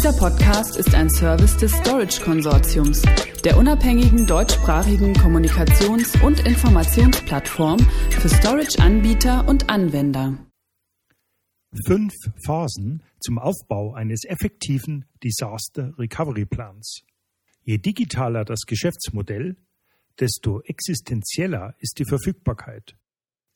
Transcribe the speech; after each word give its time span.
Dieser 0.00 0.16
Podcast 0.16 0.78
ist 0.78 0.94
ein 0.94 1.10
Service 1.10 1.58
des 1.58 1.72
Storage 1.72 2.22
Konsortiums, 2.22 3.02
der 3.44 3.58
unabhängigen 3.58 4.26
deutschsprachigen 4.26 5.12
Kommunikations- 5.12 6.18
und 6.24 6.40
Informationsplattform 6.40 7.78
für 8.08 8.30
Storage-Anbieter 8.30 9.46
und 9.46 9.68
Anwender. 9.68 10.38
Fünf 11.86 12.14
Phasen 12.46 13.02
zum 13.20 13.38
Aufbau 13.38 13.92
eines 13.92 14.24
effektiven 14.24 15.04
Disaster 15.22 15.92
Recovery 15.98 16.46
Plans. 16.46 17.02
Je 17.64 17.76
digitaler 17.76 18.46
das 18.46 18.60
Geschäftsmodell, 18.66 19.58
desto 20.18 20.62
existenzieller 20.62 21.74
ist 21.78 21.98
die 21.98 22.06
Verfügbarkeit. 22.06 22.96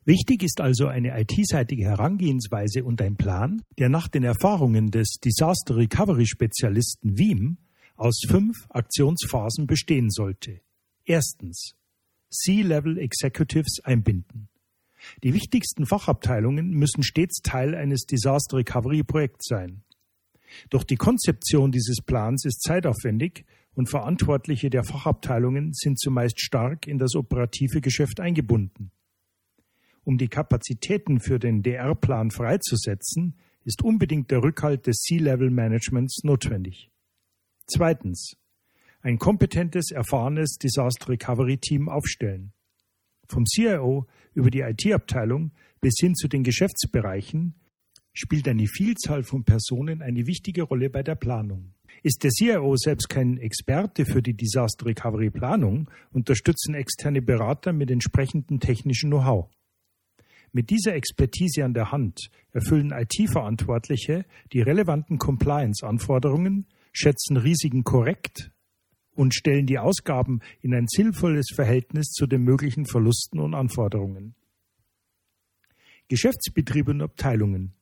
Wichtig 0.07 0.43
ist 0.43 0.61
also 0.61 0.86
eine 0.86 1.18
IT-seitige 1.18 1.84
Herangehensweise 1.84 2.84
und 2.84 3.00
ein 3.00 3.16
Plan, 3.16 3.62
der 3.79 3.89
nach 3.89 4.07
den 4.07 4.23
Erfahrungen 4.23 4.91
des 4.91 5.18
Disaster 5.25 5.77
Recovery 5.77 6.27
Spezialisten 6.27 7.16
Wiem 7.16 7.57
aus 7.96 8.21
fünf 8.29 8.67
Aktionsphasen 8.68 9.67
bestehen 9.67 10.11
sollte. 10.11 10.61
Erstens. 11.07 11.75
C-Level 12.31 12.98
Executives 12.98 13.81
einbinden. 13.82 14.48
Die 15.22 15.32
wichtigsten 15.32 15.86
Fachabteilungen 15.86 16.71
müssen 16.71 17.03
stets 17.03 17.40
Teil 17.43 17.75
eines 17.75 18.04
Disaster 18.04 18.59
Recovery 18.59 19.04
Projekts 19.04 19.46
sein. 19.46 19.84
Doch 20.68 20.84
die 20.84 20.96
Konzeption 20.96 21.73
dieses 21.73 22.03
Plans 22.03 22.45
ist 22.45 22.62
zeitaufwendig 22.62 23.46
und 23.73 23.89
Verantwortliche 23.89 24.68
der 24.68 24.84
Fachabteilungen 24.84 25.73
sind 25.73 25.98
zumeist 25.98 26.40
stark 26.40 26.86
in 26.86 26.98
das 26.98 27.14
operative 27.14 27.81
Geschäft 27.81 28.21
eingebunden. 28.21 28.90
Um 30.04 30.18
die 30.18 30.29
Kapazitäten 30.29 31.18
für 31.18 31.39
den 31.39 31.63
DR-Plan 31.63 32.31
freizusetzen, 32.31 33.36
ist 33.64 33.83
unbedingt 33.83 34.31
der 34.31 34.42
Rückhalt 34.42 34.86
des 34.86 34.98
C-Level-Managements 34.98 36.22
notwendig. 36.25 36.91
Zweitens. 37.67 38.36
Ein 39.00 39.19
kompetentes, 39.19 39.91
erfahrenes 39.91 40.56
Disaster 40.56 41.09
Recovery 41.09 41.59
Team 41.59 41.89
aufstellen. 41.89 42.53
Vom 43.29 43.45
CIO 43.45 44.06
über 44.34 44.51
die 44.51 44.61
IT-Abteilung 44.61 45.53
bis 45.81 45.95
hin 45.98 46.14
zu 46.14 46.29
den 46.29 46.42
Geschäftsbereichen 46.42 47.55
spielt 48.12 48.47
eine 48.48 48.67
Vielzahl 48.67 49.23
von 49.23 49.45
Personen 49.45 50.03
eine 50.03 50.27
wichtige 50.27 50.62
Rolle 50.62 50.89
bei 50.89 51.03
der 51.03 51.17
Planung. 51.17 51.75
Ist 52.03 52.23
der 52.23 52.31
CIO 52.31 52.77
selbst 52.77 53.09
kein 53.09 53.39
Experte 53.39 54.05
für 54.05 54.23
die 54.23 54.34
Disaster 54.34 54.86
Recovery 54.86 55.31
Planung, 55.31 55.91
unterstützen 56.12 56.75
externe 56.75 57.23
Berater 57.23 57.73
mit 57.73 57.91
entsprechendem 57.91 58.61
technischen 58.61 59.11
Know-how. 59.11 59.51
Mit 60.57 60.71
dieser 60.71 60.95
Expertise 60.95 61.65
an 61.65 61.75
der 61.75 61.91
Hand 61.91 62.31
erfüllen 62.53 62.93
IT-Verantwortliche 62.93 64.25
die 64.53 64.61
relevanten 64.61 65.19
Compliance-Anforderungen, 65.19 66.69
schätzen 66.93 67.37
Risiken 67.37 67.83
korrekt 67.83 68.53
und 69.17 69.35
stellen 69.35 69.67
die 69.67 69.81
Ausgaben 69.81 70.43
in 70.61 70.73
ein 70.73 70.87
sinnvolles 70.87 71.49
Verhältnis 71.53 72.13
zu 72.13 72.29
den 72.29 72.43
möglichen 72.43 72.87
Verlusten 72.87 73.41
und 73.41 73.53
Anforderungen. 73.53 74.37
Geschäftsbetriebe 76.07 76.93
und 76.93 77.03
Abteilungen. 77.03 77.75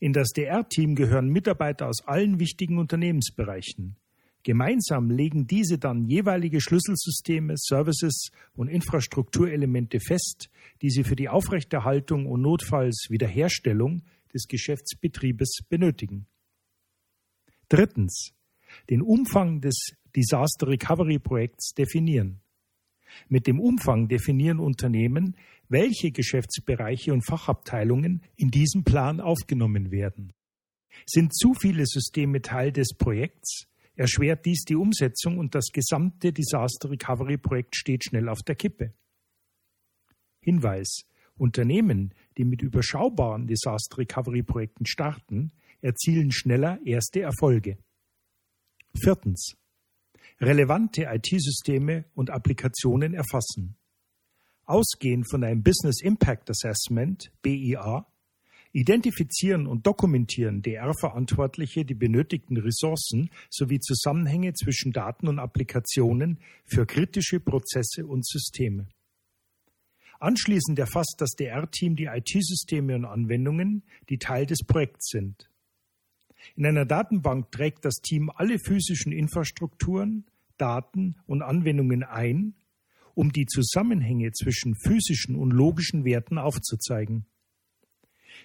In 0.00 0.14
das 0.14 0.30
DR-Team 0.30 0.94
gehören 0.94 1.28
Mitarbeiter 1.28 1.86
aus 1.86 2.00
allen 2.06 2.40
wichtigen 2.40 2.78
Unternehmensbereichen. 2.78 3.96
Gemeinsam 4.44 5.10
legen 5.10 5.46
diese 5.46 5.78
dann 5.78 6.04
jeweilige 6.04 6.60
Schlüsselsysteme, 6.60 7.54
Services 7.56 8.28
und 8.52 8.68
Infrastrukturelemente 8.68 10.00
fest, 10.00 10.50
die 10.82 10.90
sie 10.90 11.02
für 11.02 11.16
die 11.16 11.30
Aufrechterhaltung 11.30 12.26
und 12.26 12.42
notfalls 12.42 13.06
Wiederherstellung 13.08 14.02
des 14.34 14.46
Geschäftsbetriebes 14.46 15.60
benötigen. 15.68 16.26
Drittens. 17.68 18.34
Den 18.90 19.00
Umfang 19.00 19.60
des 19.60 19.96
Disaster 20.14 20.68
Recovery 20.68 21.18
Projekts 21.18 21.72
definieren. 21.72 22.40
Mit 23.28 23.46
dem 23.46 23.60
Umfang 23.60 24.08
definieren 24.08 24.58
Unternehmen, 24.58 25.36
welche 25.68 26.10
Geschäftsbereiche 26.10 27.12
und 27.12 27.24
Fachabteilungen 27.26 28.22
in 28.36 28.50
diesem 28.50 28.84
Plan 28.84 29.20
aufgenommen 29.20 29.90
werden. 29.90 30.34
Sind 31.06 31.34
zu 31.34 31.54
viele 31.54 31.86
Systeme 31.86 32.42
Teil 32.42 32.72
des 32.72 32.94
Projekts, 32.94 33.68
erschwert 33.94 34.44
dies 34.44 34.64
die 34.64 34.76
Umsetzung 34.76 35.38
und 35.38 35.54
das 35.54 35.66
gesamte 35.72 36.32
Disaster 36.32 36.90
Recovery 36.90 37.38
Projekt 37.38 37.76
steht 37.76 38.04
schnell 38.04 38.28
auf 38.28 38.42
der 38.42 38.54
Kippe. 38.54 38.92
Hinweis. 40.40 41.04
Unternehmen, 41.36 42.14
die 42.38 42.44
mit 42.44 42.62
überschaubaren 42.62 43.46
Disaster 43.48 43.98
Recovery 43.98 44.44
Projekten 44.44 44.86
starten, 44.86 45.50
erzielen 45.80 46.30
schneller 46.30 46.78
erste 46.84 47.22
Erfolge. 47.22 47.78
Viertens. 48.96 49.56
Relevante 50.40 51.04
IT-Systeme 51.04 52.04
und 52.14 52.30
Applikationen 52.30 53.14
erfassen. 53.14 53.76
Ausgehend 54.64 55.28
von 55.28 55.44
einem 55.44 55.62
Business 55.62 56.00
Impact 56.02 56.50
Assessment, 56.50 57.32
BIA, 57.42 58.06
Identifizieren 58.76 59.68
und 59.68 59.86
dokumentieren 59.86 60.60
DR-Verantwortliche 60.60 61.84
die 61.84 61.94
benötigten 61.94 62.56
Ressourcen 62.56 63.30
sowie 63.48 63.78
Zusammenhänge 63.78 64.52
zwischen 64.54 64.90
Daten 64.90 65.28
und 65.28 65.38
Applikationen 65.38 66.40
für 66.66 66.84
kritische 66.84 67.38
Prozesse 67.38 68.04
und 68.04 68.26
Systeme. 68.26 68.88
Anschließend 70.18 70.76
erfasst 70.80 71.14
das 71.18 71.36
DR-Team 71.38 71.94
die 71.94 72.06
IT-Systeme 72.06 72.96
und 72.96 73.04
Anwendungen, 73.04 73.84
die 74.08 74.18
Teil 74.18 74.44
des 74.44 74.64
Projekts 74.64 75.10
sind. 75.10 75.48
In 76.56 76.66
einer 76.66 76.84
Datenbank 76.84 77.52
trägt 77.52 77.84
das 77.84 77.94
Team 78.02 78.28
alle 78.34 78.58
physischen 78.58 79.12
Infrastrukturen, 79.12 80.26
Daten 80.58 81.14
und 81.26 81.42
Anwendungen 81.42 82.02
ein, 82.02 82.54
um 83.14 83.30
die 83.30 83.46
Zusammenhänge 83.46 84.32
zwischen 84.32 84.74
physischen 84.74 85.36
und 85.36 85.52
logischen 85.52 86.04
Werten 86.04 86.38
aufzuzeigen. 86.38 87.26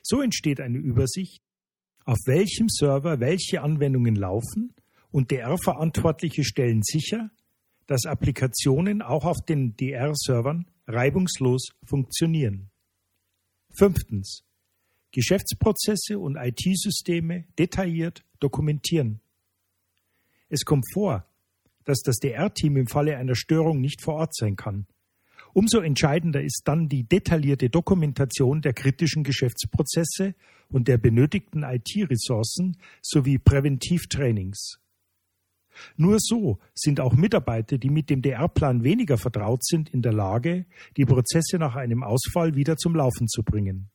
So 0.03 0.21
entsteht 0.21 0.59
eine 0.59 0.77
Übersicht, 0.77 1.41
auf 2.05 2.17
welchem 2.25 2.69
Server 2.69 3.19
welche 3.19 3.61
Anwendungen 3.61 4.15
laufen 4.15 4.73
und 5.11 5.31
DR-Verantwortliche 5.31 6.43
stellen 6.43 6.81
sicher, 6.83 7.29
dass 7.87 8.05
Applikationen 8.05 9.01
auch 9.01 9.25
auf 9.25 9.37
den 9.47 9.75
DR-Servern 9.75 10.67
reibungslos 10.87 11.69
funktionieren. 11.83 12.69
Fünftens. 13.75 14.43
Geschäftsprozesse 15.11 16.19
und 16.19 16.35
IT-Systeme 16.35 17.45
detailliert 17.57 18.23
dokumentieren. 18.39 19.21
Es 20.49 20.65
kommt 20.65 20.85
vor, 20.93 21.25
dass 21.85 22.01
das 22.01 22.17
DR-Team 22.17 22.77
im 22.77 22.87
Falle 22.87 23.17
einer 23.17 23.35
Störung 23.35 23.81
nicht 23.81 24.01
vor 24.03 24.15
Ort 24.15 24.35
sein 24.35 24.55
kann. 24.55 24.85
Umso 25.53 25.79
entscheidender 25.79 26.41
ist 26.41 26.61
dann 26.65 26.89
die 26.89 27.03
detaillierte 27.03 27.69
Dokumentation 27.69 28.61
der 28.61 28.73
kritischen 28.73 29.23
Geschäftsprozesse 29.23 30.35
und 30.69 30.87
der 30.87 30.97
benötigten 30.97 31.63
IT-Ressourcen 31.63 32.77
sowie 33.01 33.39
Präventivtrainings. 33.39 34.79
Nur 35.95 36.17
so 36.19 36.59
sind 36.73 36.99
auch 36.99 37.13
Mitarbeiter, 37.13 37.77
die 37.77 37.89
mit 37.89 38.09
dem 38.09 38.21
DR-Plan 38.21 38.83
weniger 38.83 39.17
vertraut 39.17 39.63
sind, 39.63 39.89
in 39.89 40.01
der 40.01 40.13
Lage, 40.13 40.65
die 40.97 41.05
Prozesse 41.05 41.57
nach 41.57 41.75
einem 41.75 42.03
Ausfall 42.03 42.55
wieder 42.55 42.75
zum 42.75 42.95
Laufen 42.95 43.27
zu 43.27 43.43
bringen. 43.43 43.89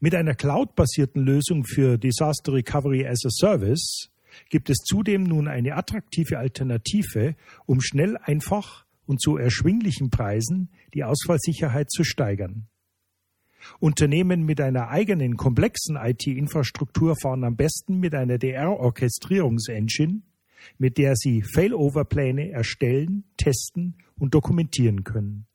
Mit 0.00 0.14
einer 0.14 0.34
cloud-basierten 0.34 1.22
Lösung 1.22 1.64
für 1.64 1.98
Disaster 1.98 2.52
Recovery 2.52 3.06
as 3.06 3.24
a 3.24 3.30
Service 3.30 4.10
gibt 4.50 4.68
es 4.68 4.78
zudem 4.78 5.22
nun 5.22 5.48
eine 5.48 5.74
attraktive 5.74 6.38
Alternative, 6.38 7.34
um 7.64 7.80
schnell 7.80 8.16
einfach 8.18 8.85
und 9.06 9.20
zu 9.20 9.36
erschwinglichen 9.36 10.10
Preisen 10.10 10.70
die 10.94 11.04
Ausfallsicherheit 11.04 11.90
zu 11.90 12.04
steigern. 12.04 12.68
Unternehmen 13.80 14.44
mit 14.44 14.60
einer 14.60 14.88
eigenen 14.88 15.36
komplexen 15.36 15.96
IT-Infrastruktur 15.96 17.16
fahren 17.20 17.42
am 17.44 17.56
besten 17.56 17.98
mit 17.98 18.14
einer 18.14 18.38
DR-Orchestrierungsengine, 18.38 20.22
mit 20.78 20.98
der 20.98 21.16
sie 21.16 21.42
Failover-Pläne 21.42 22.50
erstellen, 22.50 23.24
testen 23.36 23.96
und 24.18 24.34
dokumentieren 24.34 25.02
können. 25.04 25.46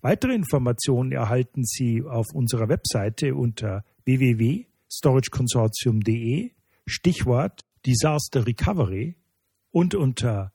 Weitere 0.00 0.34
Informationen 0.34 1.12
erhalten 1.12 1.64
Sie 1.64 2.02
auf 2.02 2.26
unserer 2.32 2.68
Webseite 2.68 3.34
unter 3.34 3.84
www.storageconsortium.de 4.04 6.52
Stichwort 6.86 7.64
Disaster 7.84 8.46
Recovery 8.46 9.16
und 9.70 9.94
unter 9.94 10.54